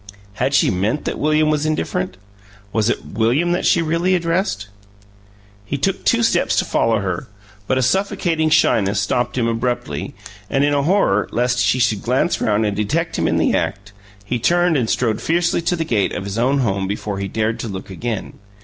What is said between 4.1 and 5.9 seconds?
addressed? He